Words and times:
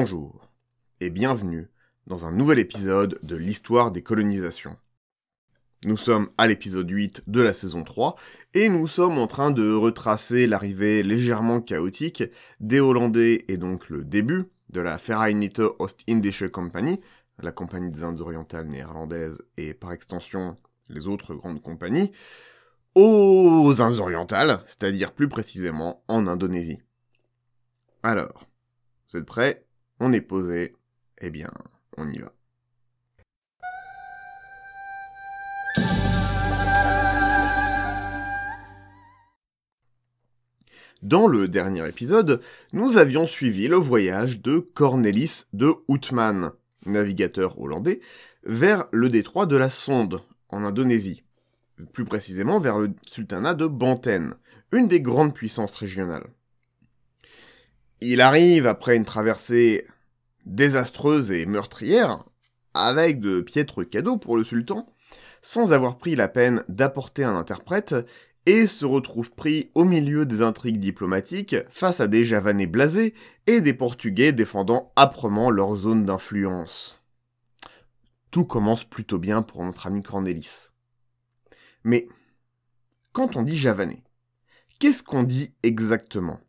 Bonjour 0.00 0.48
et 1.00 1.10
bienvenue 1.10 1.66
dans 2.06 2.24
un 2.24 2.30
nouvel 2.30 2.60
épisode 2.60 3.18
de 3.24 3.34
l'histoire 3.34 3.90
des 3.90 4.00
colonisations. 4.00 4.76
Nous 5.82 5.96
sommes 5.96 6.28
à 6.38 6.46
l'épisode 6.46 6.88
8 6.88 7.24
de 7.26 7.40
la 7.42 7.52
saison 7.52 7.82
3 7.82 8.14
et 8.54 8.68
nous 8.68 8.86
sommes 8.86 9.18
en 9.18 9.26
train 9.26 9.50
de 9.50 9.74
retracer 9.74 10.46
l'arrivée 10.46 11.02
légèrement 11.02 11.60
chaotique 11.60 12.22
des 12.60 12.78
Hollandais 12.78 13.44
et 13.48 13.56
donc 13.56 13.88
le 13.88 14.04
début 14.04 14.44
de 14.70 14.80
la 14.80 14.98
Vereinigte 14.98 15.62
Ost-Indische 15.80 16.48
Compagnie, 16.48 17.00
la 17.40 17.50
compagnie 17.50 17.90
des 17.90 18.04
Indes 18.04 18.20
orientales 18.20 18.68
néerlandaises 18.68 19.42
et 19.56 19.74
par 19.74 19.90
extension 19.90 20.56
les 20.88 21.08
autres 21.08 21.34
grandes 21.34 21.60
compagnies, 21.60 22.12
aux 22.94 23.74
Indes 23.80 23.98
orientales, 23.98 24.60
c'est-à-dire 24.66 25.10
plus 25.10 25.28
précisément 25.28 26.04
en 26.06 26.28
Indonésie. 26.28 26.78
Alors, 28.04 28.46
vous 29.10 29.18
êtes 29.18 29.26
prêts? 29.26 29.67
On 30.00 30.12
est 30.12 30.20
posé 30.20 30.76
Eh 31.20 31.30
bien, 31.30 31.50
on 31.96 32.08
y 32.08 32.18
va. 32.18 32.32
Dans 41.02 41.28
le 41.28 41.46
dernier 41.46 41.86
épisode, 41.88 42.40
nous 42.72 42.96
avions 42.96 43.26
suivi 43.26 43.68
le 43.68 43.76
voyage 43.76 44.40
de 44.40 44.58
Cornelis 44.58 45.44
de 45.52 45.72
Houtman, 45.86 46.52
navigateur 46.86 47.60
hollandais, 47.60 48.00
vers 48.44 48.86
le 48.92 49.08
détroit 49.08 49.46
de 49.46 49.56
la 49.56 49.70
Sonde, 49.70 50.20
en 50.48 50.64
Indonésie, 50.64 51.22
plus 51.92 52.04
précisément 52.04 52.58
vers 52.58 52.78
le 52.78 52.90
sultanat 53.06 53.54
de 53.54 53.66
Banten, 53.66 54.34
une 54.72 54.88
des 54.88 55.00
grandes 55.00 55.34
puissances 55.34 55.74
régionales. 55.76 56.26
Il 58.00 58.20
arrive 58.20 58.66
après 58.66 58.96
une 58.96 59.04
traversée 59.04 59.86
désastreuse 60.46 61.30
et 61.32 61.46
meurtrière, 61.46 62.24
avec 62.72 63.20
de 63.20 63.40
piètres 63.40 63.82
cadeaux 63.82 64.18
pour 64.18 64.36
le 64.36 64.44
sultan, 64.44 64.92
sans 65.42 65.72
avoir 65.72 65.98
pris 65.98 66.14
la 66.14 66.28
peine 66.28 66.64
d'apporter 66.68 67.24
un 67.24 67.36
interprète, 67.36 67.94
et 68.46 68.66
se 68.66 68.86
retrouve 68.86 69.30
pris 69.32 69.70
au 69.74 69.84
milieu 69.84 70.24
des 70.24 70.40
intrigues 70.40 70.80
diplomatiques 70.80 71.56
face 71.70 72.00
à 72.00 72.06
des 72.06 72.24
Javanais 72.24 72.66
blasés 72.66 73.12
et 73.46 73.60
des 73.60 73.74
Portugais 73.74 74.32
défendant 74.32 74.90
âprement 74.96 75.50
leur 75.50 75.76
zone 75.76 76.06
d'influence. 76.06 77.02
Tout 78.30 78.46
commence 78.46 78.84
plutôt 78.84 79.18
bien 79.18 79.42
pour 79.42 79.62
notre 79.64 79.86
ami 79.86 80.02
Cornelis. 80.02 80.68
Mais 81.84 82.08
quand 83.12 83.36
on 83.36 83.42
dit 83.42 83.56
javanais, 83.56 84.02
qu'est-ce 84.78 85.02
qu'on 85.02 85.24
dit 85.24 85.52
exactement? 85.62 86.40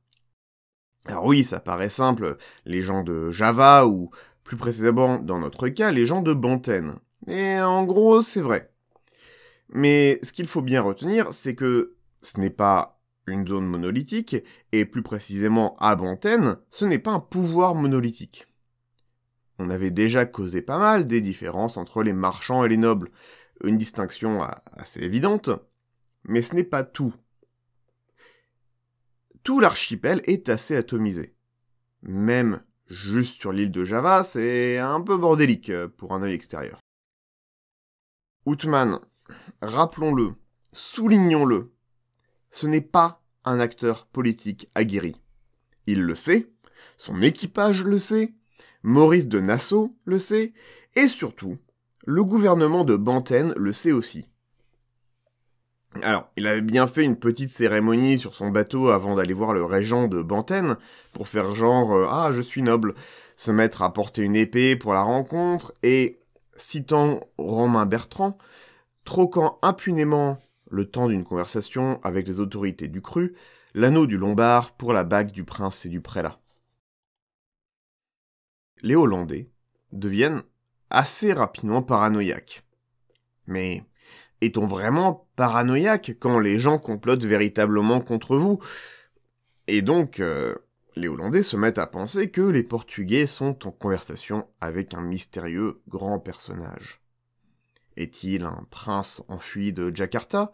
Alors 1.10 1.26
oui, 1.26 1.44
ça 1.44 1.60
paraît 1.60 1.90
simple, 1.90 2.38
les 2.66 2.84
gens 2.84 3.02
de 3.02 3.32
Java 3.32 3.88
ou 3.88 4.12
plus 4.44 4.58
précisément 4.58 5.18
dans 5.18 5.40
notre 5.40 5.68
cas, 5.68 5.90
les 5.90 6.06
gens 6.06 6.22
de 6.22 6.36
Banten. 6.36 7.00
Et 7.26 7.60
en 7.60 7.84
gros, 7.84 8.22
c'est 8.22 8.42
vrai. 8.42 8.72
Mais 9.70 10.20
ce 10.22 10.32
qu'il 10.32 10.46
faut 10.46 10.62
bien 10.62 10.84
retenir, 10.84 11.34
c'est 11.34 11.56
que 11.56 11.96
ce 12.22 12.40
n'est 12.40 12.52
pas 12.52 13.02
une 13.26 13.48
zone 13.48 13.66
monolithique, 13.66 14.36
et 14.72 14.86
plus 14.86 15.02
précisément 15.02 15.76
à 15.80 15.96
Banten, 15.96 16.58
ce 16.70 16.86
n'est 16.86 17.00
pas 17.00 17.12
un 17.12 17.20
pouvoir 17.20 17.74
monolithique. 17.74 18.46
On 19.58 19.72
avait 19.72 19.90
déjà 19.90 20.28
causé 20.28 20.62
pas 20.62 20.78
mal 20.78 21.08
des 21.08 21.22
différences 21.22 21.76
entre 21.76 22.04
les 22.04 22.14
marchands 22.14 22.64
et 22.64 22.70
les 22.70 22.78
nobles, 22.78 23.10
une 23.64 23.80
distinction 23.80 24.42
assez 24.74 25.02
évidente, 25.02 25.50
mais 26.24 26.44
ce 26.44 26.54
n'est 26.54 26.64
pas 26.64 26.84
tout. 26.84 27.16
L'archipel 29.58 30.22
est 30.26 30.48
assez 30.50 30.76
atomisé. 30.76 31.34
Même 32.04 32.62
juste 32.88 33.42
sur 33.42 33.52
l'île 33.52 33.72
de 33.72 33.84
Java, 33.84 34.24
c'est 34.24 34.78
un 34.78 35.02
peu 35.02 35.18
bordélique 35.18 35.72
pour 35.98 36.14
un 36.14 36.22
œil 36.22 36.34
extérieur. 36.34 36.80
Outman, 38.46 39.00
rappelons-le, 39.62 40.34
soulignons-le, 40.72 41.74
ce 42.52 42.68
n'est 42.68 42.82
pas 42.82 43.24
un 43.44 43.60
acteur 43.60 44.06
politique 44.06 44.70
aguerri. 44.76 45.20
Il 45.88 46.04
le 46.04 46.16
sait, 46.16 46.52
son 46.98 47.22
équipage 47.22 47.84
le 47.84 47.98
sait, 47.98 48.34
Maurice 48.84 49.28
de 49.28 49.40
Nassau 49.40 49.98
le 50.06 50.20
sait, 50.20 50.54
et 50.96 51.08
surtout, 51.08 51.58
le 52.06 52.24
gouvernement 52.24 52.86
de 52.86 52.96
Banten 52.96 53.54
le 53.58 53.74
sait 53.74 53.92
aussi. 53.92 54.29
Alors, 56.04 56.30
il 56.38 56.46
avait 56.48 56.62
bien 56.62 56.88
fait 56.88 57.04
une 57.04 57.18
petite 57.18 57.52
cérémonie 57.52 58.20
sur 58.20 58.36
son 58.36 58.50
bateau 58.50 58.90
avant 58.90 59.16
d'aller 59.16 59.34
voir 59.34 59.54
le 59.54 59.66
régent 59.66 60.08
de 60.08 60.22
Banten, 60.22 60.78
pour 61.14 61.28
faire 61.28 61.56
genre 61.56 61.94
euh, 61.94 62.08
Ah, 62.10 62.32
je 62.34 62.42
suis 62.42 62.62
noble», 62.62 62.94
se 63.38 63.52
mettre 63.52 63.82
à 63.82 63.92
porter 63.92 64.22
une 64.22 64.36
épée 64.36 64.76
pour 64.76 64.94
la 64.94 65.02
rencontre, 65.02 65.74
et, 65.82 66.20
citant 66.56 67.22
Romain 67.38 67.86
Bertrand, 67.86 68.38
troquant 69.04 69.58
impunément 69.62 70.40
le 70.70 70.86
temps 70.86 71.08
d'une 71.08 71.24
conversation 71.24 72.00
avec 72.04 72.28
les 72.28 72.40
autorités 72.40 72.88
du 72.88 73.02
cru, 73.02 73.36
l'anneau 73.74 74.06
du 74.06 74.18
Lombard 74.18 74.72
pour 74.72 74.94
la 74.94 75.04
bague 75.04 75.32
du 75.32 75.44
prince 75.44 75.86
et 75.86 75.90
du 75.90 76.02
prélat. 76.02 76.40
Les 78.82 78.96
Hollandais 78.96 79.50
deviennent 79.92 80.44
assez 80.90 81.34
rapidement 81.34 81.82
paranoïaque. 81.82 82.64
Mais 83.50 83.84
est-on 84.42 84.68
vraiment 84.68 85.28
paranoïaque 85.36 86.16
quand 86.20 86.40
les 86.40 86.60
gens 86.60 86.78
complotent 86.78 87.26
véritablement 87.26 88.00
contre 88.00 88.38
vous? 88.38 88.60
Et 89.68 89.82
donc, 89.82 90.20
euh, 90.20 90.56
les 90.96 91.08
Hollandais 91.08 91.44
se 91.44 91.58
mettent 91.58 91.78
à 91.78 91.88
penser 91.88 92.30
que 92.30 92.42
les 92.42 92.64
Portugais 92.64 93.28
sont 93.28 93.68
en 93.68 93.72
conversation 93.72 94.48
avec 94.62 94.94
un 94.94 95.02
mystérieux 95.02 95.82
grand 95.88 96.20
personnage. 96.20 97.02
Est-il 97.98 98.46
un 98.46 98.66
prince 98.70 99.22
enfui 99.28 99.74
de 99.74 99.92
Jakarta? 99.94 100.52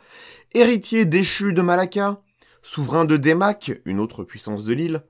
Héritier 0.53 1.05
déchu 1.05 1.53
de 1.53 1.61
Malacca? 1.61 2.21
Souverain 2.63 3.05
de 3.05 3.17
Demak, 3.17 3.79
une 3.85 3.99
autre 3.99 4.23
puissance 4.23 4.65
de 4.65 4.73
l'île? 4.73 5.03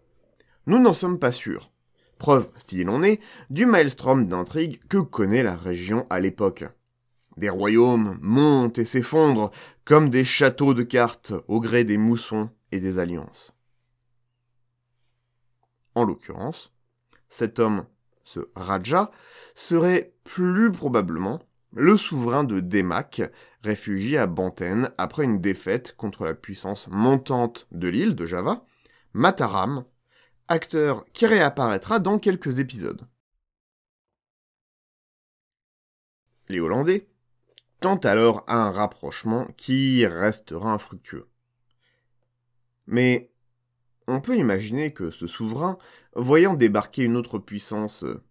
Nous 0.67 0.79
n'en 0.79 0.93
sommes 0.93 1.19
pas 1.19 1.31
sûrs. 1.31 1.71
Preuve, 2.17 2.49
s'il 2.57 2.89
en 2.89 3.03
est, 3.03 3.21
du 3.49 3.65
maelstrom 3.65 4.27
d'intrigues 4.27 4.81
que 4.89 4.97
connaît 4.97 5.43
la 5.43 5.55
région 5.55 6.07
à 6.09 6.19
l'époque. 6.19 6.65
Des 7.37 7.49
royaumes 7.49 8.17
montent 8.21 8.77
et 8.77 8.85
s'effondrent 8.85 9.51
comme 9.83 10.09
des 10.09 10.23
châteaux 10.23 10.73
de 10.73 10.83
cartes 10.83 11.33
au 11.47 11.59
gré 11.59 11.83
des 11.83 11.97
moussons 11.97 12.49
et 12.71 12.79
des 12.79 12.97
alliances. 12.99 13.53
En 15.95 16.05
l'occurrence, 16.05 16.71
cet 17.29 17.59
homme, 17.59 17.85
ce 18.23 18.39
Raja, 18.55 19.11
serait 19.53 20.13
plus 20.23 20.71
probablement 20.71 21.41
le 21.71 21.97
souverain 21.97 22.45
de 22.45 22.61
Demak, 22.61 23.21
réfugié 23.63 24.17
à 24.17 24.27
Banten 24.27 24.91
après 24.97 25.25
une 25.25 25.41
défaite 25.41 25.95
contre 25.97 26.25
la 26.25 26.33
puissance 26.33 26.87
montante 26.89 27.67
de 27.71 27.89
l'île 27.89 28.15
de 28.15 28.25
Java, 28.25 28.65
Mataram, 29.13 29.83
acteur 30.47 31.05
qui 31.11 31.25
réapparaîtra 31.25 31.99
dans 31.99 32.17
quelques 32.17 32.59
épisodes. 32.59 33.05
Les 36.47 36.59
Hollandais 36.59 37.07
tentent 37.79 38.05
alors 38.05 38.43
un 38.47 38.71
rapprochement 38.71 39.47
qui 39.57 40.05
restera 40.05 40.73
infructueux. 40.73 41.27
Mais 42.87 43.27
on 44.07 44.21
peut 44.21 44.37
imaginer 44.37 44.93
que 44.93 45.11
ce 45.11 45.27
souverain, 45.27 45.77
voyant 46.15 46.53
débarquer 46.53 47.03
une 47.03 47.17
autre 47.17 47.39
puissance 47.39 48.03
euh, 48.03 48.23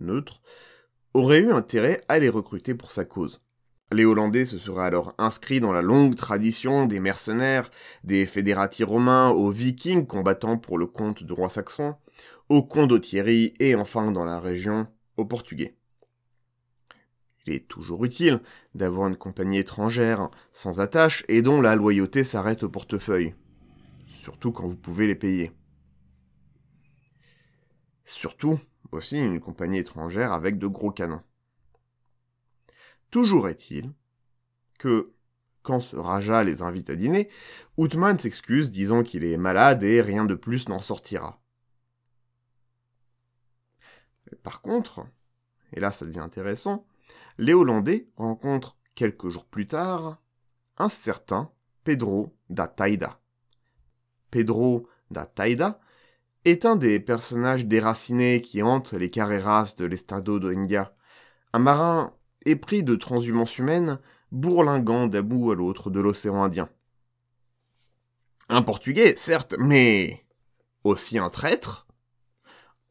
neutre, 0.00 0.42
aurait 1.14 1.40
eu 1.40 1.52
intérêt 1.52 2.02
à 2.08 2.18
les 2.18 2.28
recruter 2.28 2.74
pour 2.74 2.92
sa 2.92 3.04
cause. 3.04 3.40
Les 3.90 4.04
Hollandais 4.04 4.44
se 4.44 4.58
seraient 4.58 4.84
alors 4.84 5.14
inscrits 5.16 5.60
dans 5.60 5.72
la 5.72 5.80
longue 5.80 6.14
tradition 6.14 6.84
des 6.84 7.00
mercenaires, 7.00 7.70
des 8.04 8.26
fédérati 8.26 8.84
romains 8.84 9.30
aux 9.30 9.50
vikings 9.50 10.06
combattant 10.06 10.58
pour 10.58 10.76
le 10.76 10.86
compte 10.86 11.22
du 11.22 11.32
roi 11.32 11.48
saxon, 11.48 11.96
aux 12.50 12.62
condottieri 12.62 13.54
et 13.60 13.74
enfin 13.74 14.12
dans 14.12 14.26
la 14.26 14.40
région 14.40 14.86
aux 15.16 15.24
portugais. 15.24 15.77
Il 17.48 17.54
est 17.54 17.66
toujours 17.66 18.04
utile 18.04 18.42
d'avoir 18.74 19.08
une 19.08 19.16
compagnie 19.16 19.56
étrangère 19.56 20.28
sans 20.52 20.80
attache 20.80 21.24
et 21.28 21.40
dont 21.40 21.62
la 21.62 21.76
loyauté 21.76 22.22
s'arrête 22.22 22.62
au 22.62 22.68
portefeuille, 22.68 23.34
surtout 24.06 24.52
quand 24.52 24.66
vous 24.66 24.76
pouvez 24.76 25.06
les 25.06 25.14
payer. 25.14 25.52
Surtout 28.04 28.60
aussi 28.92 29.16
une 29.16 29.40
compagnie 29.40 29.78
étrangère 29.78 30.32
avec 30.32 30.58
de 30.58 30.66
gros 30.66 30.90
canons. 30.90 31.22
Toujours 33.10 33.48
est-il 33.48 33.94
que, 34.78 35.14
quand 35.62 35.80
ce 35.80 35.96
Raja 35.96 36.44
les 36.44 36.60
invite 36.60 36.90
à 36.90 36.96
dîner, 36.96 37.30
Outman 37.78 38.18
s'excuse 38.18 38.70
disant 38.70 39.02
qu'il 39.02 39.24
est 39.24 39.38
malade 39.38 39.82
et 39.82 40.02
rien 40.02 40.26
de 40.26 40.34
plus 40.34 40.68
n'en 40.68 40.82
sortira. 40.82 41.40
Par 44.42 44.60
contre, 44.60 45.06
et 45.72 45.80
là 45.80 45.92
ça 45.92 46.04
devient 46.04 46.18
intéressant, 46.18 46.86
les 47.38 47.54
Hollandais 47.54 48.08
rencontrent 48.16 48.76
quelques 48.94 49.30
jours 49.30 49.46
plus 49.46 49.66
tard 49.66 50.20
un 50.76 50.88
certain 50.88 51.50
Pedro 51.84 52.36
da 52.50 52.66
Taida. 52.66 53.20
Pedro 54.30 54.88
da 55.10 55.24
Taida 55.24 55.80
est 56.44 56.66
un 56.66 56.76
des 56.76 57.00
personnages 57.00 57.66
déracinés 57.66 58.40
qui 58.40 58.62
hantent 58.62 58.92
les 58.92 59.10
carreras 59.10 59.74
de 59.76 59.84
l'Estado 59.84 60.38
de 60.38 60.52
Inga. 60.52 60.94
Un 61.52 61.58
marin 61.60 62.14
épris 62.44 62.82
de 62.82 62.94
transhumance 62.94 63.58
humaine, 63.58 63.98
bourlinguant 64.32 65.06
d'un 65.06 65.22
bout 65.22 65.52
à 65.52 65.54
l'autre 65.54 65.90
de 65.90 66.00
l'océan 66.00 66.42
Indien. 66.42 66.68
Un 68.48 68.62
Portugais, 68.62 69.14
certes, 69.16 69.54
mais 69.58 70.24
aussi 70.84 71.18
un 71.18 71.30
traître 71.30 71.86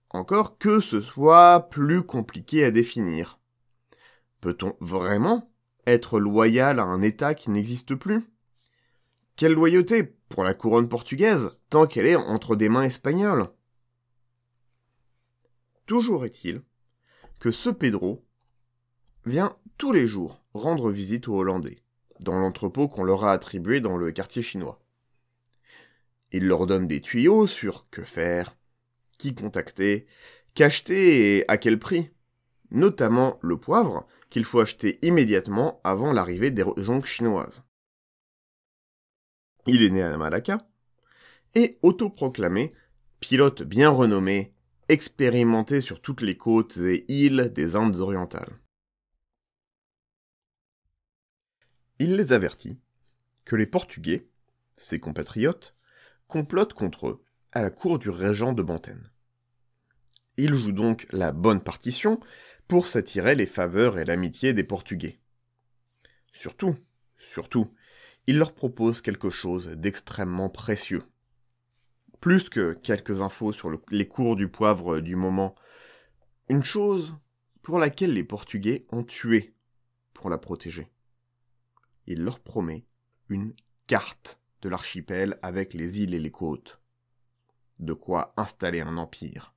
Encore 0.09 0.57
que 0.57 0.79
ce 0.79 1.01
soit 1.01 1.69
plus 1.69 2.03
compliqué 2.03 2.63
à 2.63 2.71
définir. 2.71 3.39
Peut-on 4.41 4.75
vraiment 4.79 5.51
être 5.85 6.19
loyal 6.19 6.79
à 6.79 6.83
un 6.83 7.01
État 7.01 7.33
qui 7.33 7.49
n'existe 7.49 7.95
plus? 7.95 8.23
Quelle 9.35 9.53
loyauté 9.53 10.03
pour 10.29 10.43
la 10.43 10.53
couronne 10.53 10.89
portugaise, 10.89 11.51
tant 11.69 11.87
qu'elle 11.87 12.07
est 12.07 12.15
entre 12.15 12.55
des 12.55 12.69
mains 12.69 12.83
espagnoles? 12.83 13.47
Toujours 15.85 16.25
est-il 16.25 16.63
que 17.39 17.51
ce 17.51 17.69
Pedro 17.69 18.25
vient 19.25 19.55
tous 19.77 19.91
les 19.91 20.07
jours 20.07 20.43
rendre 20.53 20.91
visite 20.91 21.27
aux 21.27 21.35
Hollandais, 21.35 21.83
dans 22.19 22.37
l'entrepôt 22.39 22.87
qu'on 22.87 23.03
leur 23.03 23.25
a 23.25 23.31
attribué 23.31 23.79
dans 23.79 23.95
le 23.95 24.11
quartier 24.11 24.41
chinois. 24.41 24.81
Il 26.31 26.47
leur 26.47 26.67
donne 26.67 26.87
des 26.87 27.01
tuyaux 27.01 27.47
sur 27.47 27.89
que 27.89 28.03
faire, 28.03 28.57
qui 29.17 29.33
contacter, 29.33 30.07
qu'acheter 30.55 31.37
et 31.37 31.45
à 31.49 31.57
quel 31.57 31.79
prix, 31.79 32.11
notamment 32.71 33.39
le 33.41 33.57
poivre 33.57 34.07
qu'il 34.29 34.45
faut 34.45 34.59
acheter 34.59 34.99
immédiatement 35.05 35.81
avant 35.83 36.13
l'arrivée 36.13 36.51
des 36.51 36.63
jonques 36.77 37.05
chinoises. 37.05 37.63
Il 39.65 39.83
est 39.83 39.89
né 39.89 40.01
à 40.01 40.15
Malacca 40.17 40.67
et 41.55 41.77
autoproclamé 41.81 42.73
pilote 43.19 43.63
bien 43.63 43.89
renommé, 43.89 44.53
expérimenté 44.89 45.81
sur 45.81 46.01
toutes 46.01 46.21
les 46.21 46.37
côtes 46.37 46.77
et 46.77 47.11
îles 47.11 47.51
des 47.53 47.75
Indes 47.75 47.97
orientales. 47.97 48.59
Il 51.99 52.15
les 52.15 52.31
avertit 52.31 52.79
que 53.43 53.55
les 53.55 53.65
Portugais, 53.65 54.29
ses 54.75 54.99
compatriotes, 54.99 55.75
complotent 56.27 56.73
contre 56.73 57.07
eux 57.07 57.23
à 57.53 57.63
la 57.63 57.71
cour 57.71 57.97
du 57.97 58.09
régent 58.09 58.53
de 58.53 58.61
Banten. 58.61 59.09
Il 60.37 60.53
joue 60.53 60.71
donc 60.71 61.07
la 61.11 61.31
bonne 61.31 61.63
partition 61.63 62.19
pour 62.67 62.87
s'attirer 62.87 63.35
les 63.35 63.45
faveurs 63.45 63.97
et 63.97 64.05
l'amitié 64.05 64.53
des 64.53 64.63
Portugais. 64.63 65.19
Surtout, 66.33 66.75
surtout, 67.17 67.73
il 68.27 68.37
leur 68.37 68.53
propose 68.53 69.01
quelque 69.01 69.29
chose 69.29 69.67
d'extrêmement 69.77 70.49
précieux. 70.49 71.03
Plus 72.19 72.49
que 72.49 72.73
quelques 72.73 73.21
infos 73.21 73.53
sur 73.53 73.71
les 73.89 74.07
cours 74.07 74.35
du 74.35 74.49
poivre 74.49 74.99
du 74.99 75.15
moment, 75.15 75.55
une 76.49 76.63
chose 76.63 77.15
pour 77.61 77.79
laquelle 77.79 78.13
les 78.13 78.23
Portugais 78.23 78.85
ont 78.91 79.03
tué 79.03 79.53
pour 80.13 80.29
la 80.29 80.37
protéger. 80.37 80.91
Il 82.05 82.23
leur 82.23 82.39
promet 82.39 82.85
une 83.29 83.53
carte 83.87 84.39
de 84.61 84.69
l'archipel 84.69 85.37
avec 85.41 85.73
les 85.73 86.01
îles 86.01 86.13
et 86.13 86.19
les 86.19 86.31
côtes. 86.31 86.81
De 87.79 87.93
quoi 87.93 88.33
installer 88.37 88.81
un 88.81 88.97
empire. 88.97 89.53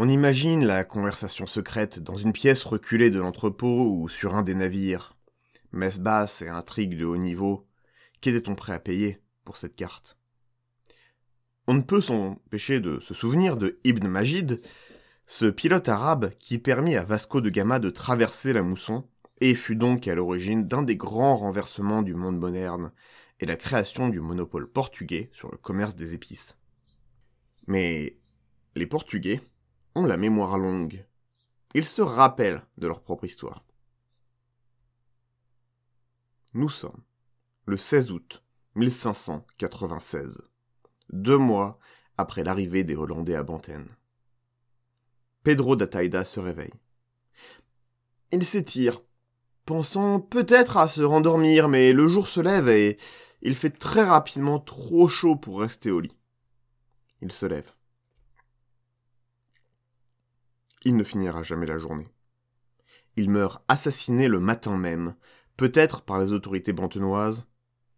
On 0.00 0.08
imagine 0.08 0.64
la 0.64 0.84
conversation 0.84 1.48
secrète 1.48 1.98
dans 1.98 2.14
une 2.14 2.32
pièce 2.32 2.62
reculée 2.62 3.10
de 3.10 3.18
l'entrepôt 3.18 3.96
ou 3.96 4.08
sur 4.08 4.36
un 4.36 4.44
des 4.44 4.54
navires. 4.54 5.16
Messe 5.72 5.98
basse 5.98 6.40
et 6.40 6.48
intrigue 6.48 6.96
de 6.96 7.04
haut 7.04 7.16
niveau. 7.16 7.66
Qu'était-on 8.20 8.54
prêt 8.54 8.74
à 8.74 8.78
payer 8.78 9.20
pour 9.44 9.56
cette 9.56 9.74
carte? 9.74 10.16
On 11.66 11.74
ne 11.74 11.80
peut 11.80 12.00
s'empêcher 12.00 12.78
de 12.78 13.00
se 13.00 13.12
souvenir 13.12 13.56
de 13.56 13.80
Ibn 13.82 14.06
Majid, 14.06 14.60
ce 15.26 15.46
pilote 15.46 15.88
arabe 15.88 16.30
qui 16.38 16.58
permit 16.58 16.94
à 16.94 17.02
Vasco 17.02 17.40
de 17.40 17.50
Gama 17.50 17.80
de 17.80 17.90
traverser 17.90 18.52
la 18.52 18.62
mousson 18.62 19.04
et 19.40 19.56
fut 19.56 19.74
donc 19.74 20.06
à 20.06 20.14
l'origine 20.14 20.68
d'un 20.68 20.82
des 20.82 20.96
grands 20.96 21.34
renversements 21.34 22.02
du 22.02 22.14
monde 22.14 22.38
moderne 22.38 22.92
et 23.40 23.46
la 23.46 23.56
création 23.56 24.08
du 24.08 24.20
monopole 24.20 24.70
portugais 24.70 25.28
sur 25.32 25.50
le 25.50 25.58
commerce 25.58 25.96
des 25.96 26.14
épices. 26.14 26.56
Mais 27.66 28.16
les 28.76 28.86
Portugais 28.86 29.40
la 30.06 30.16
mémoire 30.16 30.58
longue. 30.58 31.04
Ils 31.74 31.86
se 31.86 32.02
rappellent 32.02 32.62
de 32.78 32.86
leur 32.86 33.00
propre 33.00 33.24
histoire. 33.24 33.64
Nous 36.54 36.70
sommes 36.70 37.02
le 37.66 37.76
16 37.76 38.10
août 38.10 38.42
1596, 38.74 40.40
deux 41.12 41.36
mois 41.36 41.78
après 42.16 42.44
l'arrivée 42.44 42.84
des 42.84 42.96
Hollandais 42.96 43.34
à 43.34 43.42
Banten. 43.42 43.86
Pedro 45.42 45.76
d'Ataïda 45.76 46.24
se 46.24 46.40
réveille. 46.40 46.72
Il 48.32 48.44
s'étire, 48.44 49.00
pensant 49.64 50.20
peut-être 50.20 50.76
à 50.76 50.88
se 50.88 51.02
rendormir, 51.02 51.68
mais 51.68 51.92
le 51.92 52.08
jour 52.08 52.28
se 52.28 52.40
lève 52.40 52.68
et 52.68 52.98
il 53.42 53.54
fait 53.54 53.70
très 53.70 54.02
rapidement 54.04 54.58
trop 54.58 55.08
chaud 55.08 55.36
pour 55.36 55.60
rester 55.60 55.90
au 55.90 56.00
lit. 56.00 56.16
Il 57.20 57.32
se 57.32 57.46
lève. 57.46 57.72
Il 60.88 60.96
ne 60.96 61.04
finira 61.04 61.42
jamais 61.42 61.66
la 61.66 61.76
journée. 61.76 62.06
Il 63.16 63.28
meurt 63.28 63.62
assassiné 63.68 64.26
le 64.26 64.40
matin 64.40 64.78
même, 64.78 65.14
peut-être 65.58 66.00
par 66.00 66.18
les 66.18 66.32
autorités 66.32 66.72
bantenoises, 66.72 67.46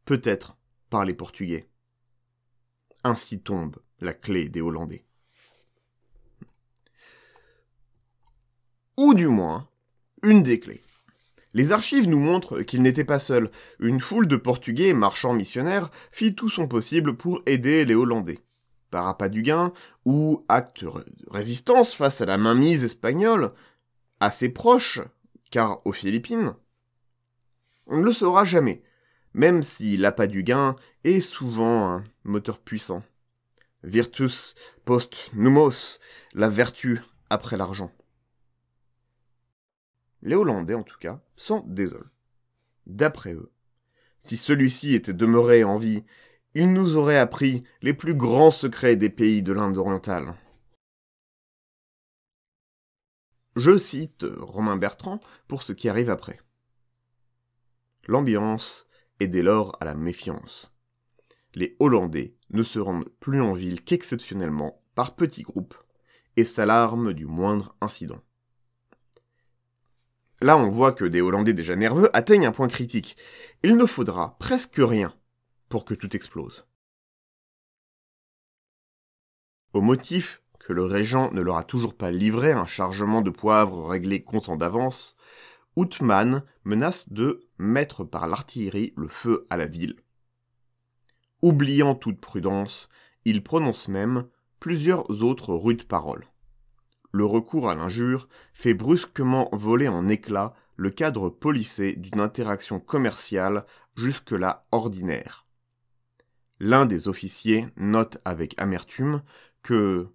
peut-être 0.04 0.56
par 0.88 1.04
les 1.04 1.14
Portugais. 1.14 1.68
Ainsi 3.04 3.40
tombe 3.40 3.76
la 4.00 4.12
clé 4.12 4.48
des 4.48 4.60
Hollandais. 4.60 5.04
Ou 8.96 9.14
du 9.14 9.28
moins, 9.28 9.68
une 10.24 10.42
des 10.42 10.58
clés. 10.58 10.80
Les 11.54 11.70
archives 11.70 12.08
nous 12.08 12.18
montrent 12.18 12.62
qu'il 12.62 12.82
n'était 12.82 13.04
pas 13.04 13.20
seul. 13.20 13.52
Une 13.78 14.00
foule 14.00 14.26
de 14.26 14.36
Portugais 14.36 14.94
marchands 14.94 15.34
missionnaires 15.34 15.92
fit 16.10 16.34
tout 16.34 16.50
son 16.50 16.66
possible 16.66 17.16
pour 17.16 17.40
aider 17.46 17.84
les 17.84 17.94
Hollandais 17.94 18.40
par 18.90 19.06
appât 19.08 19.28
du 19.28 19.42
gain 19.42 19.72
ou 20.04 20.44
acte 20.48 20.84
de 20.84 20.90
résistance 21.30 21.94
face 21.94 22.20
à 22.20 22.26
la 22.26 22.38
mainmise 22.38 22.84
espagnole, 22.84 23.52
assez 24.20 24.48
proche, 24.48 25.00
car 25.50 25.84
aux 25.86 25.92
Philippines. 25.92 26.54
On 27.86 27.98
ne 27.98 28.04
le 28.04 28.12
saura 28.12 28.44
jamais, 28.44 28.82
même 29.34 29.62
si 29.62 29.96
l'appât 29.96 30.26
du 30.26 30.42
gain 30.42 30.76
est 31.04 31.20
souvent 31.20 31.90
un 31.90 32.04
moteur 32.24 32.58
puissant. 32.58 33.02
Virtus 33.82 34.54
post 34.84 35.30
numos, 35.34 35.98
la 36.34 36.48
vertu 36.48 37.00
après 37.30 37.56
l'argent. 37.56 37.90
Les 40.22 40.34
Hollandais, 40.34 40.74
en 40.74 40.82
tout 40.82 40.98
cas, 40.98 41.20
s'en 41.36 41.64
désolent. 41.66 42.10
D'après 42.86 43.32
eux, 43.32 43.50
si 44.18 44.36
celui-ci 44.36 44.94
était 44.94 45.14
demeuré 45.14 45.64
en 45.64 45.78
vie 45.78 46.04
il 46.54 46.72
nous 46.72 46.96
aurait 46.96 47.18
appris 47.18 47.62
les 47.82 47.94
plus 47.94 48.14
grands 48.14 48.50
secrets 48.50 48.96
des 48.96 49.10
pays 49.10 49.42
de 49.42 49.52
l'Inde 49.52 49.76
orientale. 49.76 50.34
Je 53.56 53.78
cite 53.78 54.26
Romain 54.38 54.76
Bertrand 54.76 55.20
pour 55.46 55.62
ce 55.62 55.72
qui 55.72 55.88
arrive 55.88 56.10
après. 56.10 56.40
L'ambiance 58.06 58.86
est 59.20 59.28
dès 59.28 59.42
lors 59.42 59.76
à 59.80 59.84
la 59.84 59.94
méfiance. 59.94 60.72
Les 61.54 61.76
Hollandais 61.78 62.36
ne 62.50 62.62
se 62.62 62.78
rendent 62.78 63.08
plus 63.20 63.40
en 63.40 63.54
ville 63.54 63.82
qu'exceptionnellement 63.82 64.82
par 64.94 65.14
petits 65.14 65.42
groupes 65.42 65.76
et 66.36 66.44
s'alarment 66.44 67.12
du 67.12 67.26
moindre 67.26 67.76
incident. 67.80 68.20
Là, 70.40 70.56
on 70.56 70.70
voit 70.70 70.92
que 70.92 71.04
des 71.04 71.20
Hollandais 71.20 71.52
déjà 71.52 71.76
nerveux 71.76 72.08
atteignent 72.16 72.46
un 72.46 72.52
point 72.52 72.68
critique. 72.68 73.16
Il 73.62 73.76
ne 73.76 73.84
faudra 73.84 74.38
presque 74.38 74.78
rien 74.78 75.14
pour 75.70 75.86
que 75.86 75.94
tout 75.94 76.14
explose. 76.14 76.66
Au 79.72 79.80
motif 79.80 80.42
que 80.58 80.72
le 80.72 80.84
régent 80.84 81.30
ne 81.30 81.40
leur 81.40 81.56
a 81.56 81.62
toujours 81.62 81.94
pas 81.94 82.10
livré 82.10 82.52
un 82.52 82.66
chargement 82.66 83.22
de 83.22 83.30
poivre 83.30 83.86
réglé 83.86 84.22
comptant 84.22 84.56
d'avance, 84.56 85.16
Outman 85.76 86.42
menace 86.64 87.08
de 87.10 87.48
mettre 87.56 88.02
par 88.02 88.26
l'artillerie 88.26 88.92
le 88.96 89.06
feu 89.06 89.46
à 89.48 89.56
la 89.56 89.68
ville. 89.68 89.94
Oubliant 91.40 91.94
toute 91.94 92.20
prudence, 92.20 92.88
il 93.24 93.42
prononce 93.42 93.86
même 93.86 94.26
plusieurs 94.58 95.22
autres 95.22 95.54
rudes 95.54 95.84
paroles. 95.84 96.26
Le 97.12 97.24
recours 97.24 97.70
à 97.70 97.76
l'injure 97.76 98.28
fait 98.52 98.74
brusquement 98.74 99.48
voler 99.52 99.86
en 99.86 100.08
éclats 100.08 100.52
le 100.74 100.90
cadre 100.90 101.30
polissé 101.30 101.94
d'une 101.94 102.20
interaction 102.20 102.80
commerciale 102.80 103.64
jusque-là 103.96 104.66
ordinaire 104.72 105.46
l'un 106.60 106.86
des 106.86 107.08
officiers 107.08 107.66
note 107.76 108.18
avec 108.24 108.54
amertume 108.60 109.22
que 109.62 110.08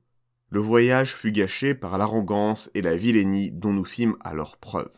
le 0.50 0.60
voyage 0.60 1.14
fut 1.16 1.32
gâché 1.32 1.74
par 1.74 1.98
l'arrogance 1.98 2.70
et 2.76 2.82
la 2.82 2.96
vilainie 2.96 3.52
dont 3.52 3.74
nous 3.74 3.84
fîmes 3.84 4.16
alors 4.22 4.58
preuve. 4.58 4.92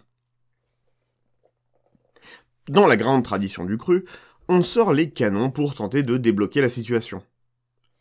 Dans 2.67 2.85
la 2.85 2.97
grande 2.97 3.23
tradition 3.23 3.63
du 3.63 3.77
cru, 3.77 4.03
on 4.49 4.61
sort 4.61 4.93
les 4.93 5.09
canons 5.09 5.49
pour 5.49 5.73
tenter 5.73 6.03
de 6.03 6.17
débloquer 6.17 6.61
la 6.61 6.69
situation. 6.69 7.23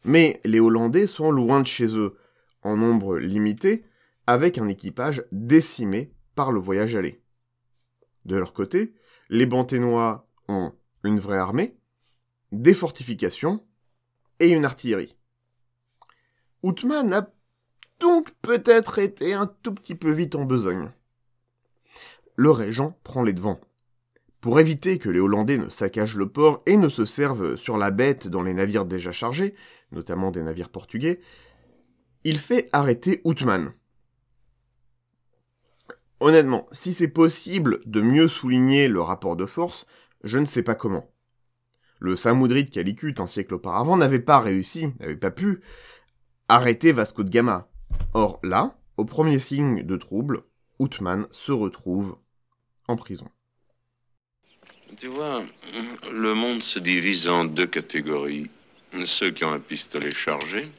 Mais 0.04 0.40
les 0.44 0.60
Hollandais 0.60 1.06
sont 1.06 1.30
loin 1.30 1.60
de 1.60 1.66
chez 1.66 1.96
eux, 1.96 2.16
en 2.62 2.76
nombre 2.76 3.16
limité, 3.18 3.84
avec 4.26 4.58
un 4.58 4.66
équipage 4.66 5.24
décimé 5.30 6.12
par 6.34 6.50
le 6.50 6.60
voyage 6.60 6.96
aller. 6.96 7.22
De 8.24 8.36
leur 8.36 8.52
côté, 8.52 8.94
les 9.28 9.46
Banténois 9.46 10.28
ont 10.48 10.72
une 11.04 11.20
vraie 11.20 11.38
armée, 11.38 11.76
des 12.52 12.74
fortifications 12.74 13.64
et 14.40 14.50
une 14.50 14.64
artillerie. 14.64 15.16
Outman 16.62 17.12
a 17.12 17.30
donc 18.00 18.30
peut-être 18.42 18.98
été 18.98 19.32
un 19.32 19.46
tout 19.46 19.74
petit 19.74 19.94
peu 19.94 20.10
vite 20.10 20.34
en 20.34 20.44
besogne. 20.44 20.90
Le 22.34 22.50
régent 22.50 22.98
prend 23.02 23.22
les 23.22 23.32
devants. 23.32 23.60
Pour 24.40 24.60
éviter 24.60 24.98
que 24.98 25.08
les 25.08 25.18
Hollandais 25.18 25.58
ne 25.58 25.70
saccagent 25.70 26.16
le 26.16 26.28
port 26.28 26.62
et 26.66 26.76
ne 26.76 26.88
se 26.88 27.06
servent 27.06 27.56
sur 27.56 27.78
la 27.78 27.90
bête 27.90 28.28
dans 28.28 28.42
les 28.42 28.54
navires 28.54 28.84
déjà 28.84 29.10
chargés, 29.10 29.54
notamment 29.92 30.30
des 30.30 30.42
navires 30.42 30.68
portugais, 30.68 31.20
il 32.24 32.38
fait 32.38 32.68
arrêter 32.72 33.22
Outman. 33.24 33.72
Honnêtement, 36.20 36.66
si 36.72 36.92
c'est 36.92 37.08
possible 37.08 37.80
de 37.86 38.00
mieux 38.00 38.28
souligner 38.28 38.88
le 38.88 39.00
rapport 39.00 39.36
de 39.36 39.46
force, 39.46 39.86
je 40.24 40.38
ne 40.38 40.46
sais 40.46 40.62
pas 40.62 40.74
comment. 40.74 41.10
Le 41.98 42.16
Samoudri 42.16 42.64
de 42.64 42.70
Calicut 42.70 43.14
un 43.18 43.26
siècle 43.26 43.54
auparavant 43.54 43.96
n'avait 43.96 44.20
pas 44.20 44.40
réussi, 44.40 44.88
n'avait 45.00 45.16
pas 45.16 45.30
pu 45.30 45.60
arrêter 46.48 46.92
Vasco 46.92 47.22
de 47.22 47.30
Gama. 47.30 47.68
Or 48.14 48.38
là, 48.42 48.76
au 48.96 49.04
premier 49.04 49.38
signe 49.38 49.82
de 49.82 49.96
trouble, 49.96 50.42
Outman 50.78 51.26
se 51.32 51.52
retrouve 51.52 52.16
en 52.88 52.96
prison. 52.96 53.26
Tu 54.98 55.08
vois, 55.08 55.44
le 56.10 56.34
monde 56.34 56.62
se 56.62 56.78
divise 56.78 57.28
en 57.28 57.44
deux 57.44 57.66
catégories. 57.66 58.50
Ceux 59.04 59.30
qui 59.30 59.44
ont 59.44 59.52
un 59.52 59.60
pistolet 59.60 60.12
chargé 60.12 60.70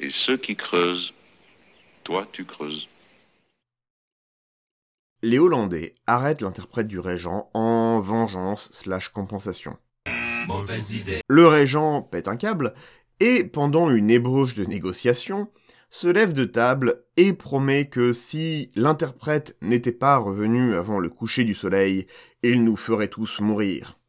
et 0.00 0.10
ceux 0.10 0.36
qui 0.36 0.56
creusent. 0.56 1.14
Toi, 2.04 2.26
tu 2.32 2.44
creuses. 2.44 2.88
Les 5.24 5.38
Hollandais 5.38 5.94
arrêtent 6.08 6.42
l'interprète 6.42 6.88
du 6.88 6.98
régent 6.98 7.48
en 7.54 8.00
vengeance 8.00 8.68
slash 8.72 9.10
compensation. 9.10 9.78
Mauvaise 10.48 10.94
idée. 10.94 11.20
Le 11.28 11.46
régent 11.46 12.02
pète 12.02 12.26
un 12.26 12.34
câble 12.36 12.74
et 13.20 13.44
pendant 13.44 13.88
une 13.88 14.10
ébauche 14.10 14.56
de 14.56 14.64
négociation, 14.64 15.48
se 15.90 16.08
lève 16.08 16.32
de 16.32 16.44
table 16.44 17.04
et 17.16 17.32
promet 17.34 17.88
que 17.88 18.12
si 18.12 18.72
l'interprète 18.74 19.56
n'était 19.62 19.92
pas 19.92 20.16
revenu 20.16 20.74
avant 20.74 20.98
le 20.98 21.08
coucher 21.08 21.44
du 21.44 21.54
soleil, 21.54 22.08
il 22.42 22.64
nous 22.64 22.76
ferait 22.76 23.06
tous 23.06 23.38
mourir. 23.38 24.00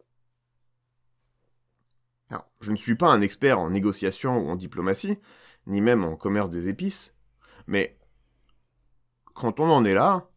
Alors, 2.31 2.47
je 2.61 2.71
ne 2.71 2.77
suis 2.77 2.95
pas 2.95 3.09
un 3.09 3.21
expert 3.21 3.59
en 3.59 3.69
négociation 3.69 4.39
ou 4.39 4.49
en 4.49 4.55
diplomatie, 4.55 5.19
ni 5.67 5.79
même 5.79 6.03
en 6.03 6.15
commerce 6.15 6.49
des 6.49 6.69
épices, 6.69 7.13
mais 7.67 7.99
quand 9.35 9.59
on 9.59 9.69
en 9.69 9.85
est 9.85 9.93
là, 9.93 10.27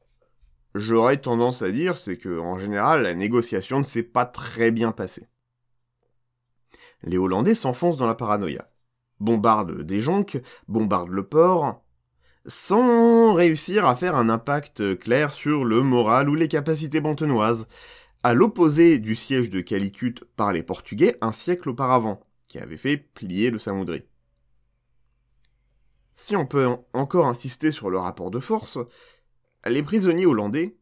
j'aurais 0.79 1.19
tendance 1.19 1.63
à 1.63 1.71
dire 1.71 1.97
c'est 1.97 2.17
que 2.17 2.39
en 2.39 2.59
général 2.59 3.03
la 3.03 3.15
négociation 3.15 3.79
ne 3.79 3.85
s'est 3.85 4.03
pas 4.03 4.27
très 4.27 4.71
bien 4.71 4.93
passée. 4.93 5.27
Les 7.03 7.19
Hollandais 7.19 7.55
s'enfoncent 7.55 7.99
dans 7.99 8.07
la 8.07 8.15
paranoïa, 8.15 8.71
bombardent 9.21 9.83
des 9.83 10.01
jonques, 10.01 10.39
bombardent 10.69 11.11
le 11.11 11.27
port, 11.27 11.83
sans 12.47 13.35
réussir 13.35 13.87
à 13.87 13.97
faire 13.97 14.17
un 14.17 14.29
impact 14.29 14.99
clair 14.99 15.33
sur 15.33 15.65
le 15.65 15.83
moral 15.83 16.29
ou 16.29 16.35
les 16.35 16.49
capacités 16.49 17.01
bantenoises, 17.01 17.67
à 18.23 18.35
l'opposé 18.35 18.99
du 18.99 19.15
siège 19.17 19.51
de 19.51 19.61
Calicut 19.61 20.15
par 20.37 20.53
les 20.53 20.63
Portugais 20.63 21.17
un 21.21 21.33
siècle 21.33 21.69
auparavant, 21.69 22.21
qui 22.49 22.59
avait 22.59 22.77
fait 22.77 22.97
plier 22.97 23.51
le 23.51 23.59
Samoudri. 23.59 24.03
Si 26.15 26.35
on 26.35 26.47
peut 26.47 26.69
encore 26.95 27.27
insister 27.27 27.71
sur 27.71 27.91
le 27.91 27.99
rapport 27.99 28.31
de 28.31 28.41
force, 28.41 28.79
les 29.69 29.83
prisonniers 29.83 30.27
hollandais, 30.27 30.77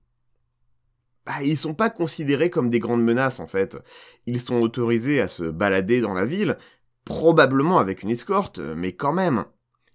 bah, 1.26 1.43
ils 1.43 1.57
sont 1.57 1.75
pas 1.75 1.91
considérés 1.91 2.50
comme 2.50 2.71
des 2.71 2.79
grandes 2.79 3.03
menaces 3.03 3.41
en 3.41 3.47
fait. 3.47 3.76
Ils 4.26 4.41
sont 4.41 4.61
autorisés 4.61 5.21
à 5.21 5.29
se 5.29 5.45
balader 5.45 6.00
dans 6.00 6.14
la 6.14 6.26
ville, 6.26 6.59
probablement 7.05 7.79
avec 7.79 8.03
une 8.03 8.11
escorte, 8.11 8.59
mais 8.59 8.93
quand 8.93 9.12
même. 9.12 9.45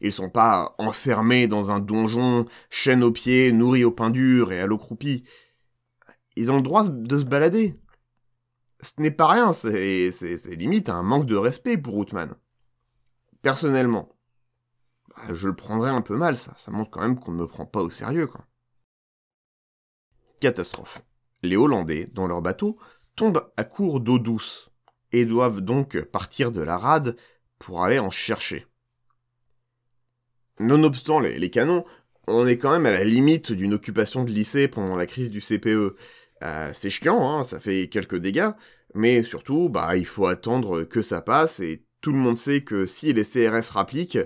Ils 0.01 0.13
sont 0.13 0.29
pas 0.29 0.75
enfermés 0.77 1.47
dans 1.47 1.71
un 1.71 1.79
donjon, 1.79 2.45
chaîne 2.69 3.03
aux 3.03 3.11
pieds, 3.11 3.51
nourris 3.51 3.83
au 3.83 3.91
pain 3.91 4.09
dur 4.09 4.53
et 4.53 4.59
à 4.61 4.65
l'eau 4.65 4.77
croupie. 4.77 5.25
Ils 6.37 6.51
ont 6.51 6.55
le 6.55 6.61
droit 6.61 6.87
de 6.87 7.19
se 7.19 7.25
balader. 7.25 7.77
Ce 8.81 8.93
n'est 9.01 9.11
pas 9.11 9.27
rien, 9.27 9.51
c'est 9.51 10.55
limite 10.55 10.87
un 10.87 11.03
manque 11.03 11.25
de 11.25 11.35
respect 11.35 11.77
pour 11.77 11.97
Outman. 11.97 12.33
Personnellement. 13.41 14.15
Bah, 15.09 15.33
je 15.33 15.47
le 15.47 15.55
prendrais 15.55 15.89
un 15.89 16.01
peu 16.01 16.15
mal, 16.15 16.37
ça. 16.37 16.53
Ça 16.57 16.71
montre 16.71 16.91
quand 16.91 17.01
même 17.01 17.19
qu'on 17.19 17.33
ne 17.33 17.39
me 17.39 17.47
prend 17.47 17.65
pas 17.65 17.81
au 17.81 17.89
sérieux, 17.89 18.27
quoi. 18.27 18.45
Catastrophe. 20.39 21.01
Les 21.43 21.55
Hollandais, 21.55 22.09
dans 22.13 22.27
leur 22.27 22.41
bateau, 22.41 22.77
tombent 23.15 23.51
à 23.57 23.63
court 23.63 23.99
d'eau 23.99 24.19
douce 24.19 24.69
et 25.11 25.25
doivent 25.25 25.61
donc 25.61 26.01
partir 26.05 26.51
de 26.51 26.61
la 26.61 26.77
rade 26.77 27.15
pour 27.57 27.83
aller 27.83 27.99
en 27.99 28.11
chercher. 28.11 28.65
Nonobstant 30.59 31.19
les, 31.19 31.49
canons, 31.49 31.85
on 32.27 32.45
est 32.47 32.57
quand 32.57 32.71
même 32.71 32.85
à 32.85 32.91
la 32.91 33.03
limite 33.03 33.51
d'une 33.51 33.73
occupation 33.73 34.23
de 34.23 34.31
lycée 34.31 34.67
pendant 34.67 34.95
la 34.95 35.05
crise 35.05 35.29
du 35.29 35.41
CPE. 35.41 35.95
Euh, 36.43 36.71
c'est 36.73 36.89
chiant, 36.89 37.29
hein, 37.29 37.43
ça 37.43 37.59
fait 37.59 37.87
quelques 37.89 38.17
dégâts, 38.17 38.51
mais 38.93 39.23
surtout, 39.23 39.69
bah, 39.69 39.95
il 39.97 40.05
faut 40.05 40.27
attendre 40.27 40.83
que 40.83 41.01
ça 41.01 41.21
passe, 41.21 41.59
et 41.59 41.85
tout 42.01 42.11
le 42.11 42.17
monde 42.17 42.37
sait 42.37 42.61
que 42.61 42.85
si 42.85 43.13
les 43.13 43.23
CRS 43.25 43.71
rappliquent, 43.71 44.19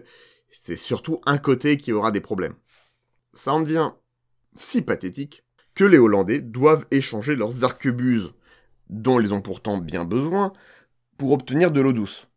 c'est 0.52 0.78
surtout 0.78 1.22
un 1.26 1.38
côté 1.38 1.78
qui 1.78 1.92
aura 1.92 2.12
des 2.12 2.22
problèmes. 2.22 2.56
Ça 3.34 3.54
en 3.54 3.62
devient 3.62 3.92
si 4.58 4.82
pathétique 4.82 5.44
que 5.76 5.84
les 5.84 5.98
Hollandais 5.98 6.42
doivent 6.42 6.86
échanger 6.92 7.36
leurs 7.36 7.64
arquebuses, 7.64 8.32
dont 8.90 9.20
ils 9.20 9.34
ont 9.34 9.42
pourtant 9.42 9.78
bien 9.78 10.06
besoin, 10.06 10.54
pour 11.18 11.32
obtenir 11.32 11.72
de 11.72 11.82
l'eau 11.82 11.94
douce. 11.94 12.28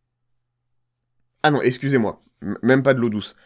Ah 1.43 1.51
non, 1.51 1.61
excusez-moi, 1.63 2.23
même 2.63 2.83
pas 2.83 2.95
de 2.95 3.01
l'eau 3.01 3.11
douce. 3.11 3.37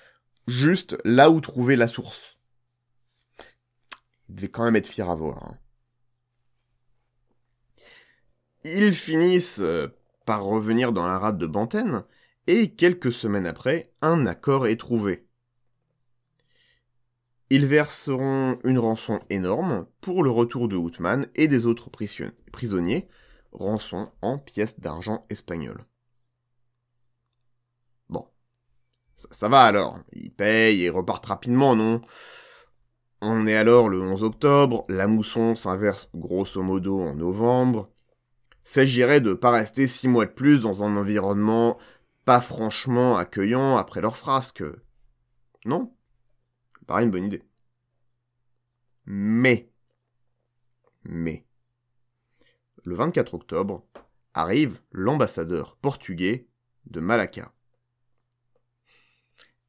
Juste 0.46 0.96
là 1.04 1.30
où 1.30 1.40
trouver 1.40 1.76
la 1.76 1.88
source. 1.88 2.38
Il 4.28 4.36
devait 4.36 4.48
quand 4.48 4.64
même 4.64 4.76
être 4.76 4.88
fier 4.88 5.08
à 5.10 5.14
voir. 5.14 5.44
Hein. 5.44 5.58
Ils 8.64 8.94
finissent 8.94 9.60
euh, 9.60 9.88
par 10.26 10.44
revenir 10.44 10.92
dans 10.92 11.06
la 11.06 11.18
rade 11.18 11.38
de 11.38 11.46
Bantène, 11.46 12.04
et 12.46 12.74
quelques 12.74 13.12
semaines 13.12 13.46
après, 13.46 13.92
un 14.02 14.26
accord 14.26 14.66
est 14.66 14.76
trouvé. 14.76 15.26
Ils 17.52 17.66
verseront 17.66 18.60
une 18.62 18.78
rançon 18.78 19.18
énorme 19.28 19.86
pour 20.00 20.22
le 20.22 20.30
retour 20.30 20.68
de 20.68 20.76
Houtman 20.76 21.26
et 21.34 21.48
des 21.48 21.66
autres 21.66 21.90
prisonniers, 22.52 23.08
rançon 23.50 24.12
en 24.22 24.38
pièces 24.38 24.78
d'argent 24.78 25.26
espagnoles. 25.30 25.84
Bon. 28.08 28.28
Ça, 29.16 29.48
va 29.48 29.62
alors, 29.62 29.98
ils 30.12 30.30
payent 30.30 30.84
et 30.84 30.90
repartent 30.90 31.26
rapidement, 31.26 31.74
non? 31.74 32.00
On 33.20 33.48
est 33.48 33.56
alors 33.56 33.88
le 33.88 34.00
11 34.00 34.22
octobre, 34.22 34.84
la 34.88 35.08
mousson 35.08 35.56
s'inverse 35.56 36.08
grosso 36.14 36.62
modo 36.62 37.00
en 37.00 37.16
novembre. 37.16 37.90
S'agirait 38.64 39.20
de 39.20 39.34
pas 39.34 39.50
rester 39.50 39.88
six 39.88 40.06
mois 40.06 40.26
de 40.26 40.30
plus 40.30 40.60
dans 40.60 40.84
un 40.84 40.96
environnement 40.96 41.78
pas 42.24 42.40
franchement 42.40 43.16
accueillant 43.16 43.76
après 43.76 44.00
leur 44.00 44.16
frasque. 44.16 44.62
Non? 45.64 45.92
Pareil, 46.90 47.04
une 47.06 47.12
bonne 47.12 47.26
idée. 47.26 47.44
Mais, 49.06 49.70
mais, 51.04 51.46
le 52.82 52.96
24 52.96 53.34
octobre, 53.34 53.86
arrive 54.34 54.80
l'ambassadeur 54.90 55.76
portugais 55.76 56.48
de 56.86 56.98
Malacca. 56.98 57.52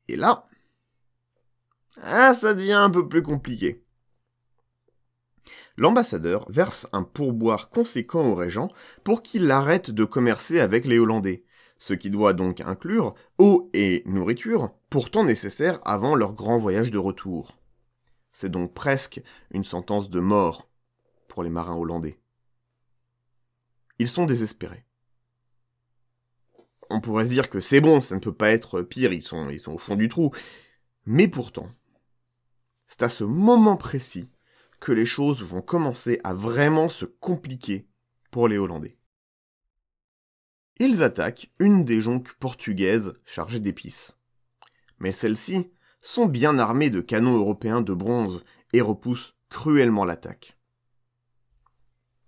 Et 0.07 0.15
là, 0.15 0.47
ah, 2.01 2.33
ça 2.33 2.55
devient 2.55 2.71
un 2.71 2.89
peu 2.89 3.07
plus 3.07 3.21
compliqué. 3.21 3.85
L'ambassadeur 5.77 6.51
verse 6.51 6.87
un 6.91 7.03
pourboire 7.03 7.69
conséquent 7.69 8.25
au 8.25 8.33
régent 8.33 8.69
pour 9.03 9.21
qu'il 9.21 9.51
arrête 9.51 9.91
de 9.91 10.05
commercer 10.05 10.59
avec 10.59 10.87
les 10.87 10.97
Hollandais, 10.97 11.43
ce 11.81 11.95
qui 11.95 12.11
doit 12.11 12.33
donc 12.33 12.61
inclure 12.61 13.15
eau 13.39 13.71
et 13.73 14.03
nourriture, 14.05 14.71
pourtant 14.91 15.23
nécessaires 15.23 15.79
avant 15.83 16.13
leur 16.13 16.35
grand 16.35 16.59
voyage 16.59 16.91
de 16.91 16.99
retour. 16.99 17.57
C'est 18.31 18.51
donc 18.51 18.75
presque 18.75 19.19
une 19.49 19.63
sentence 19.63 20.11
de 20.11 20.19
mort 20.19 20.69
pour 21.27 21.41
les 21.41 21.49
marins 21.49 21.75
hollandais. 21.75 22.19
Ils 23.97 24.07
sont 24.07 24.27
désespérés. 24.27 24.85
On 26.91 27.01
pourrait 27.01 27.25
se 27.25 27.31
dire 27.31 27.49
que 27.49 27.59
c'est 27.59 27.81
bon, 27.81 27.99
ça 27.99 28.13
ne 28.13 28.19
peut 28.19 28.31
pas 28.31 28.51
être 28.51 28.83
pire, 28.83 29.11
ils 29.11 29.23
sont, 29.23 29.49
ils 29.49 29.59
sont 29.59 29.73
au 29.73 29.79
fond 29.79 29.95
du 29.95 30.07
trou. 30.07 30.29
Mais 31.07 31.27
pourtant, 31.27 31.67
c'est 32.87 33.01
à 33.01 33.09
ce 33.09 33.23
moment 33.23 33.75
précis 33.75 34.29
que 34.79 34.91
les 34.91 35.07
choses 35.07 35.41
vont 35.41 35.63
commencer 35.63 36.19
à 36.23 36.35
vraiment 36.35 36.89
se 36.89 37.05
compliquer 37.05 37.87
pour 38.29 38.47
les 38.47 38.59
Hollandais. 38.59 39.00
Ils 40.77 41.03
attaquent 41.03 41.51
une 41.59 41.85
des 41.85 42.01
jonques 42.01 42.33
portugaises 42.33 43.13
chargées 43.25 43.59
d'épices. 43.59 44.17
Mais 44.99 45.11
celles-ci 45.11 45.71
sont 46.01 46.25
bien 46.25 46.57
armées 46.57 46.89
de 46.89 47.01
canons 47.01 47.37
européens 47.37 47.81
de 47.81 47.93
bronze 47.93 48.43
et 48.73 48.81
repoussent 48.81 49.35
cruellement 49.49 50.05
l'attaque. 50.05 50.57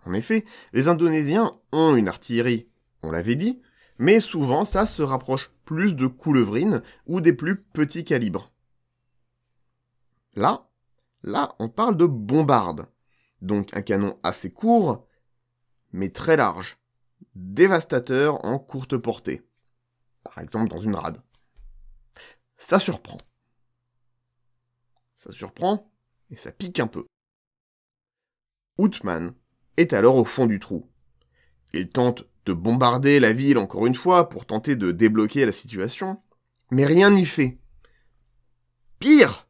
En 0.05 0.13
effet, 0.13 0.45
les 0.73 0.87
Indonésiens 0.87 1.53
ont 1.71 1.95
une 1.95 2.07
artillerie, 2.07 2.67
on 3.01 3.11
l'avait 3.11 3.35
dit, 3.35 3.61
mais 3.97 4.19
souvent 4.19 4.65
ça 4.65 4.85
se 4.85 5.01
rapproche 5.01 5.51
plus 5.65 5.95
de 5.95 6.07
coulevrines 6.07 6.81
ou 7.07 7.21
des 7.21 7.33
plus 7.33 7.61
petits 7.61 8.03
calibres. 8.03 8.51
Là, 10.35 10.69
là, 11.23 11.55
on 11.59 11.69
parle 11.69 11.95
de 11.95 12.05
bombarde, 12.05 12.87
donc 13.41 13.75
un 13.75 13.81
canon 13.81 14.19
assez 14.23 14.51
court, 14.51 15.07
mais 15.91 16.09
très 16.09 16.35
large, 16.35 16.77
dévastateur 17.35 18.43
en 18.45 18.59
courte 18.59 18.97
portée, 18.97 19.41
par 20.23 20.39
exemple 20.39 20.69
dans 20.69 20.79
une 20.79 20.95
rade. 20.95 21.21
Ça 22.57 22.79
surprend. 22.79 23.17
Ça 25.17 25.31
surprend 25.31 25.91
et 26.29 26.35
ça 26.35 26.51
pique 26.51 26.79
un 26.79 26.87
peu. 26.87 27.05
Outman 28.77 29.33
est 29.77 29.93
alors 29.93 30.17
au 30.17 30.25
fond 30.25 30.45
du 30.45 30.59
trou. 30.59 30.89
Il 31.73 31.89
tente 31.89 32.25
de 32.45 32.53
bombarder 32.53 33.19
la 33.19 33.33
ville 33.33 33.57
encore 33.57 33.85
une 33.85 33.95
fois 33.95 34.29
pour 34.29 34.45
tenter 34.45 34.75
de 34.75 34.91
débloquer 34.91 35.45
la 35.45 35.51
situation, 35.51 36.21
mais 36.71 36.85
rien 36.85 37.09
n'y 37.09 37.25
fait. 37.25 37.59
Pire, 38.99 39.47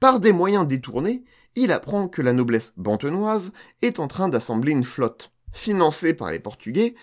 par 0.00 0.20
des 0.20 0.32
moyens 0.32 0.66
détournés, 0.66 1.24
il 1.54 1.72
apprend 1.72 2.08
que 2.08 2.22
la 2.22 2.32
noblesse 2.32 2.72
bantenoise 2.76 3.52
est 3.82 4.00
en 4.00 4.08
train 4.08 4.28
d'assembler 4.28 4.72
une 4.72 4.84
flotte, 4.84 5.31
financée 5.52 6.14
par 6.14 6.30
les 6.30 6.40
Portugais, 6.40 6.94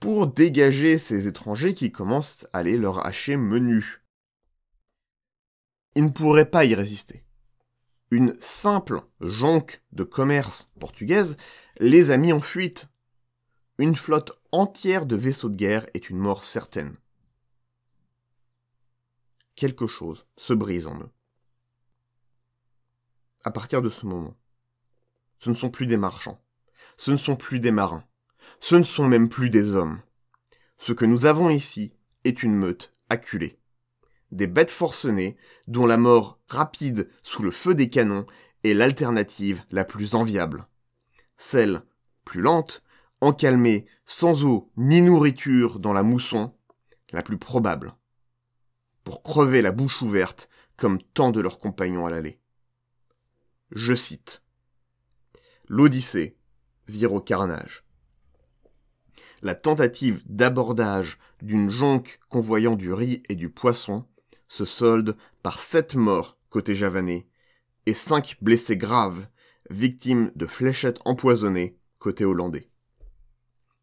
pour 0.00 0.26
dégager 0.26 0.98
ces 0.98 1.26
étrangers 1.26 1.74
qui 1.74 1.90
commencent 1.90 2.46
à 2.52 2.58
aller 2.58 2.76
leur 2.76 3.06
hacher 3.06 3.36
menu. 3.36 4.02
Il 5.94 6.04
ne 6.04 6.10
pourrait 6.10 6.50
pas 6.50 6.64
y 6.64 6.74
résister. 6.74 7.24
Une 8.10 8.36
simple 8.40 9.02
jonque 9.20 9.82
de 9.92 10.04
commerce 10.04 10.68
portugaise 10.78 11.36
les 11.80 12.10
a 12.10 12.16
mis 12.16 12.32
en 12.32 12.40
fuite 12.40 12.88
une 13.78 13.96
flotte 13.96 14.40
entière 14.52 15.04
de 15.04 15.16
vaisseaux 15.16 15.48
de 15.48 15.56
guerre 15.56 15.86
est 15.94 16.08
une 16.08 16.18
mort 16.18 16.44
certaine. 16.44 16.96
Quelque 19.56 19.88
chose 19.88 20.26
se 20.36 20.52
brise 20.52 20.86
en 20.86 20.96
eux. 21.00 21.10
À 23.42 23.50
partir 23.50 23.82
de 23.82 23.88
ce 23.88 24.06
moment, 24.06 24.36
ce 25.38 25.50
ne 25.50 25.56
sont 25.56 25.70
plus 25.70 25.86
des 25.86 25.96
marchands, 25.96 26.40
ce 26.96 27.10
ne 27.10 27.16
sont 27.16 27.36
plus 27.36 27.60
des 27.60 27.70
marins, 27.70 28.04
ce 28.60 28.74
ne 28.74 28.84
sont 28.84 29.06
même 29.06 29.28
plus 29.28 29.50
des 29.50 29.74
hommes. 29.74 30.00
Ce 30.78 30.92
que 30.92 31.04
nous 31.04 31.26
avons 31.26 31.50
ici 31.50 31.92
est 32.24 32.42
une 32.42 32.54
meute 32.54 32.92
acculée. 33.08 33.58
Des 34.32 34.46
bêtes 34.46 34.70
forcenées 34.70 35.36
dont 35.68 35.86
la 35.86 35.96
mort 35.96 36.40
rapide 36.48 37.08
sous 37.22 37.42
le 37.42 37.50
feu 37.50 37.74
des 37.74 37.88
canons 37.88 38.26
est 38.64 38.74
l'alternative 38.74 39.62
la 39.70 39.84
plus 39.84 40.14
enviable. 40.14 40.66
Celle, 41.36 41.82
plus 42.24 42.40
lente, 42.40 42.82
encalmée, 43.20 43.86
sans 44.06 44.44
eau 44.44 44.70
ni 44.76 45.02
nourriture 45.02 45.78
dans 45.78 45.92
la 45.92 46.02
mousson, 46.02 46.54
la 47.12 47.22
plus 47.22 47.38
probable, 47.38 47.94
pour 49.04 49.22
crever 49.22 49.62
la 49.62 49.72
bouche 49.72 50.02
ouverte 50.02 50.48
comme 50.76 51.00
tant 51.00 51.30
de 51.30 51.40
leurs 51.40 51.58
compagnons 51.58 52.06
à 52.06 52.10
l'aller. 52.10 52.40
Je 53.70 53.94
cite. 53.94 54.42
L'Odyssée 55.68 56.36
vire 56.88 57.12
au 57.12 57.20
carnage. 57.20 57.84
La 59.42 59.54
tentative 59.54 60.22
d'abordage 60.26 61.18
d'une 61.42 61.70
jonque 61.70 62.18
convoyant 62.28 62.76
du 62.76 62.92
riz 62.92 63.22
et 63.28 63.34
du 63.34 63.50
poisson 63.50 64.06
se 64.48 64.64
solde 64.64 65.16
par 65.42 65.60
sept 65.60 65.94
morts 65.94 66.38
côté 66.48 66.74
javanais 66.74 67.26
et 67.86 67.94
cinq 67.94 68.36
blessés 68.40 68.76
graves, 68.76 69.26
victimes 69.70 70.30
de 70.34 70.46
fléchettes 70.46 71.00
empoisonnées 71.04 71.76
côté 71.98 72.24
hollandais. 72.24 72.70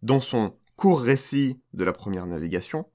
Dans 0.01 0.19
son 0.19 0.57
court 0.75 1.01
récit 1.01 1.59
de 1.73 1.83
la 1.83 1.93
première 1.93 2.25
navigation, 2.25 2.89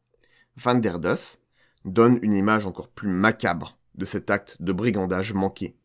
Van 0.56 0.74
der 0.74 0.98
Does 0.98 1.38
donne 1.84 2.18
une 2.22 2.34
image 2.34 2.66
encore 2.66 2.88
plus 2.88 3.08
macabre 3.08 3.78
de 3.94 4.04
cet 4.04 4.30
acte 4.30 4.56
de 4.60 4.72
brigandage 4.72 5.32
manqué. 5.34 5.76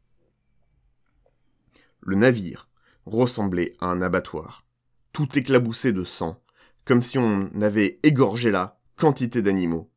Le 1.99 2.15
navire 2.15 2.67
ressemblait 3.05 3.75
à 3.79 3.87
un 3.87 4.01
abattoir, 4.01 4.65
tout 5.13 5.37
éclaboussé 5.37 5.91
de 5.91 6.03
sang, 6.03 6.41
comme 6.85 7.03
si 7.03 7.17
on 7.17 7.49
avait 7.61 7.99
égorgé 8.03 8.51
là 8.51 8.79
quantité 8.97 9.41
d'animaux. 9.41 9.91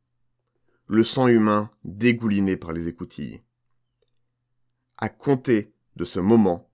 Le 0.86 1.04
sang 1.04 1.28
humain 1.28 1.70
dégouliné 1.84 2.56
par 2.56 2.72
les 2.72 2.88
écoutilles. 2.88 3.42
À 4.96 5.08
compter 5.08 5.74
de 5.96 6.04
ce 6.04 6.20
moment, 6.20 6.70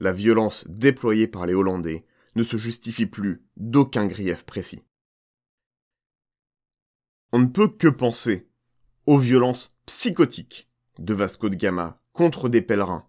la 0.00 0.12
violence 0.12 0.64
déployée 0.68 1.28
par 1.28 1.46
les 1.46 1.54
Hollandais 1.54 2.04
ne 2.36 2.42
se 2.42 2.56
justifie 2.56 3.06
plus 3.06 3.44
d'aucun 3.56 4.06
grief 4.06 4.44
précis. 4.44 4.82
On 7.32 7.38
ne 7.38 7.46
peut 7.46 7.68
que 7.68 7.88
penser 7.88 8.48
aux 9.06 9.18
violences 9.18 9.72
psychotiques 9.86 10.68
de 10.98 11.14
Vasco 11.14 11.48
de 11.48 11.56
Gama 11.56 12.00
contre 12.12 12.48
des 12.48 12.62
pèlerins. 12.62 13.08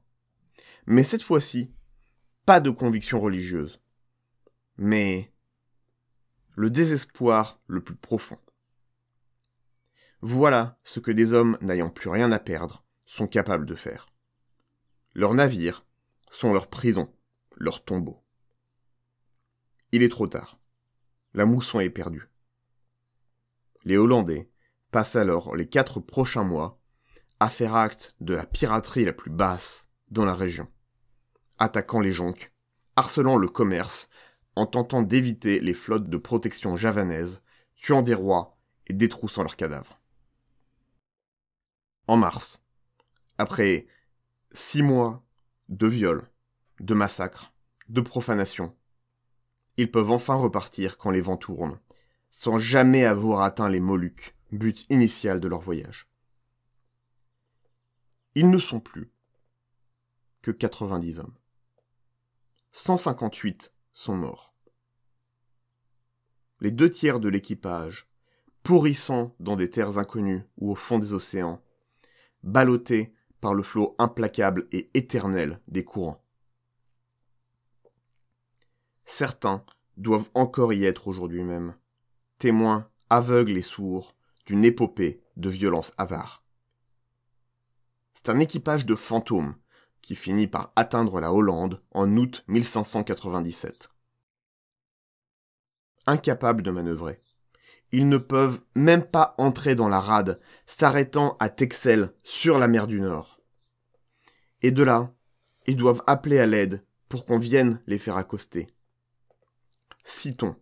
Mais 0.87 1.03
cette 1.03 1.21
fois-ci, 1.21 1.71
pas 2.45 2.59
de 2.59 2.69
conviction 2.69 3.19
religieuse, 3.19 3.81
mais 4.77 5.33
le 6.55 6.69
désespoir 6.69 7.59
le 7.67 7.83
plus 7.83 7.95
profond. 7.95 8.37
Voilà 10.21 10.79
ce 10.83 10.99
que 10.99 11.11
des 11.11 11.33
hommes 11.33 11.57
n'ayant 11.61 11.89
plus 11.89 12.09
rien 12.09 12.31
à 12.31 12.39
perdre 12.39 12.85
sont 13.05 13.27
capables 13.27 13.65
de 13.65 13.75
faire. 13.75 14.07
Leurs 15.13 15.33
navires 15.33 15.85
sont 16.31 16.53
leurs 16.53 16.67
prisons, 16.67 17.13
leurs 17.55 17.83
tombeaux. 17.83 18.23
Il 19.91 20.03
est 20.03 20.09
trop 20.09 20.27
tard. 20.27 20.59
La 21.33 21.45
mousson 21.45 21.79
est 21.79 21.89
perdue. 21.89 22.29
Les 23.83 23.97
Hollandais 23.97 24.49
passent 24.91 25.15
alors 25.15 25.55
les 25.55 25.67
quatre 25.67 25.99
prochains 25.99 26.43
mois 26.43 26.81
à 27.39 27.49
faire 27.49 27.75
acte 27.75 28.15
de 28.19 28.33
la 28.33 28.45
piraterie 28.45 29.05
la 29.05 29.13
plus 29.13 29.31
basse 29.31 29.89
dans 30.09 30.25
la 30.25 30.35
région, 30.35 30.67
attaquant 31.59 31.99
les 31.99 32.13
jonques, 32.13 32.51
harcelant 32.95 33.37
le 33.37 33.47
commerce, 33.47 34.09
en 34.55 34.65
tentant 34.65 35.01
d'éviter 35.01 35.59
les 35.59 35.73
flottes 35.73 36.09
de 36.09 36.17
protection 36.17 36.77
javanaises, 36.77 37.41
tuant 37.75 38.01
des 38.01 38.13
rois 38.13 38.57
et 38.87 38.93
détroussant 38.93 39.43
leurs 39.43 39.55
cadavres. 39.55 39.99
En 42.07 42.17
mars, 42.17 42.63
après 43.37 43.87
six 44.53 44.81
mois 44.81 45.23
de 45.69 45.87
viols, 45.87 46.29
de 46.79 46.93
massacres, 46.93 47.53
de 47.89 48.01
profanations, 48.01 48.75
ils 49.77 49.91
peuvent 49.91 50.11
enfin 50.11 50.35
repartir 50.35 50.97
quand 50.97 51.09
les 51.09 51.21
vents 51.21 51.37
tournent, 51.37 51.79
sans 52.31 52.59
jamais 52.59 53.05
avoir 53.05 53.41
atteint 53.41 53.69
les 53.69 53.79
Moluques, 53.79 54.35
but 54.51 54.85
initial 54.89 55.39
de 55.39 55.47
leur 55.47 55.61
voyage. 55.61 56.07
Ils 58.35 58.49
ne 58.49 58.57
sont 58.57 58.79
plus 58.79 59.11
que 60.41 60.51
90 60.51 61.19
hommes. 61.19 61.35
158 62.77 63.71
sont 63.93 64.17
morts. 64.17 64.53
Les 66.59 66.71
deux 66.71 66.91
tiers 66.91 67.21
de 67.21 67.29
l'équipage, 67.29 68.05
pourrissant 68.63 69.33
dans 69.39 69.55
des 69.55 69.69
terres 69.69 69.97
inconnues 69.97 70.43
ou 70.57 70.71
au 70.71 70.75
fond 70.75 70.99
des 70.99 71.13
océans, 71.13 71.63
ballottés 72.43 73.13
par 73.39 73.53
le 73.53 73.63
flot 73.63 73.95
implacable 73.97 74.67
et 74.73 74.91
éternel 74.93 75.61
des 75.69 75.85
courants. 75.85 76.21
Certains 79.05 79.65
doivent 79.95 80.29
encore 80.33 80.73
y 80.73 80.83
être 80.83 81.07
aujourd'hui 81.07 81.43
même, 81.43 81.77
témoins 82.39 82.91
aveugles 83.09 83.55
et 83.55 83.61
sourds 83.61 84.17
d'une 84.47 84.65
épopée 84.65 85.23
de 85.37 85.49
violence 85.49 85.93
avare. 85.97 86.43
C'est 88.13 88.27
un 88.27 88.39
équipage 88.41 88.85
de 88.85 88.95
fantômes 88.95 89.55
qui 90.05 90.15
finit 90.15 90.45
par 90.45 90.71
atteindre 90.75 91.19
la 91.19 91.33
Hollande 91.33 91.81
en 91.89 92.15
août 92.15 92.43
1597. 92.47 93.89
Incapables 96.05 96.61
de 96.61 96.69
manœuvrer, 96.69 97.17
ils 97.91 98.07
ne 98.07 98.19
peuvent 98.19 98.61
même 98.75 99.03
pas 99.03 99.33
entrer 99.39 99.73
dans 99.73 99.89
la 99.89 99.99
rade, 99.99 100.39
s'arrêtant 100.67 101.35
à 101.39 101.49
Texel 101.49 102.13
sur 102.21 102.59
la 102.59 102.67
mer 102.67 102.85
du 102.85 103.01
Nord. 103.01 103.41
Et 104.61 104.69
de 104.69 104.83
là, 104.83 105.11
ils 105.65 105.75
doivent 105.75 106.03
appeler 106.05 106.37
à 106.37 106.45
l'aide 106.45 106.85
pour 107.09 107.25
qu'on 107.25 107.39
vienne 107.39 107.81
les 107.87 107.97
faire 107.97 108.17
accoster. 108.17 108.67
Citons. 110.03 110.55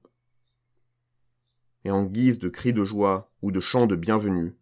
Et 1.84 1.92
en 1.92 2.06
guise 2.06 2.40
de 2.40 2.48
cris 2.48 2.72
de 2.72 2.86
joie 2.86 3.30
ou 3.42 3.52
de 3.52 3.60
chants 3.60 3.88
de 3.88 3.98
bienvenue, 3.98 4.56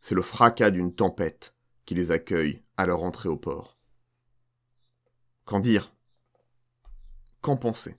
c'est 0.00 0.16
le 0.16 0.22
fracas 0.22 0.72
d'une 0.72 0.92
tempête 0.92 1.54
qui 1.84 1.94
les 1.94 2.10
accueille 2.10 2.64
à 2.76 2.86
leur 2.86 3.04
entrée 3.04 3.28
au 3.28 3.36
port. 3.36 3.75
Qu'en 5.46 5.60
dire 5.60 5.92
Qu'en 7.40 7.56
penser 7.56 7.96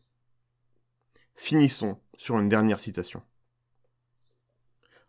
Finissons 1.36 1.98
sur 2.18 2.38
une 2.38 2.50
dernière 2.50 2.82
citation. 2.82 3.24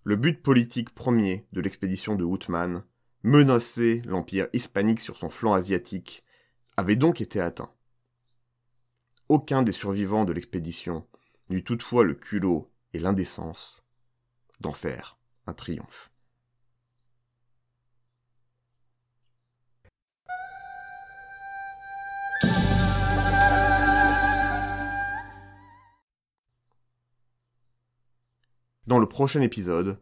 Le 0.04 0.14
but 0.14 0.40
politique 0.40 0.94
premier 0.94 1.48
de 1.52 1.60
l'expédition 1.60 2.14
de 2.14 2.22
Houtman, 2.22 2.84
menacer 3.24 4.02
l'empire 4.02 4.46
hispanique 4.52 5.00
sur 5.00 5.16
son 5.16 5.30
flanc 5.30 5.52
asiatique, 5.52 6.24
avait 6.76 6.94
donc 6.94 7.20
été 7.20 7.40
atteint. 7.40 7.74
Aucun 9.28 9.64
des 9.64 9.72
survivants 9.72 10.24
de 10.24 10.32
l'expédition 10.32 11.08
n'eut 11.50 11.64
toutefois 11.64 12.04
le 12.04 12.14
culot 12.14 12.72
et 12.92 13.00
l'indécence 13.00 13.84
d'en 14.60 14.72
faire 14.72 15.18
un 15.46 15.54
triomphe. 15.54 16.12
Dans 28.88 28.98
le 28.98 29.06
prochain 29.06 29.42
épisode, 29.42 30.00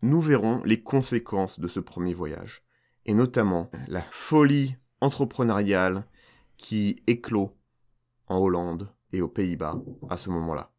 nous 0.00 0.22
verrons 0.22 0.62
les 0.64 0.82
conséquences 0.82 1.60
de 1.60 1.68
ce 1.68 1.78
premier 1.78 2.14
voyage, 2.14 2.62
et 3.04 3.12
notamment 3.12 3.70
la 3.86 4.00
folie 4.00 4.76
entrepreneuriale 5.02 6.06
qui 6.56 7.02
éclot 7.06 7.54
en 8.28 8.38
Hollande 8.38 8.90
et 9.12 9.20
aux 9.20 9.28
Pays-Bas 9.28 9.78
à 10.08 10.16
ce 10.16 10.30
moment-là. 10.30 10.72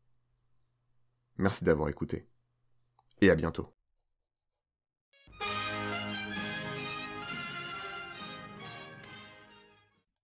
Merci 1.37 1.63
d'avoir 1.65 1.87
écouté, 1.87 2.27
et 3.21 3.29
à 3.29 3.35
bientôt. 3.35 3.67